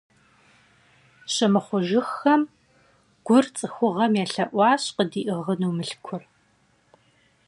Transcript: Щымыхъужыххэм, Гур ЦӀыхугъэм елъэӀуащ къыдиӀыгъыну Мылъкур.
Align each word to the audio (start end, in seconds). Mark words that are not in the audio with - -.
Щымыхъужыххэм, 1.33 2.41
Гур 3.25 3.45
ЦӀыхугъэм 3.55 4.13
елъэӀуащ 4.23 4.83
къыдиӀыгъыну 4.95 5.73
Мылъкур. 5.77 6.23